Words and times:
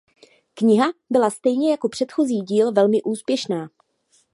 Kniha 0.53 0.85
byla 1.09 1.29
stejně 1.29 1.71
jako 1.71 1.89
předchozí 1.89 2.37
díl 2.41 2.71
velmi 2.71 3.01
úspěšná. 3.03 3.69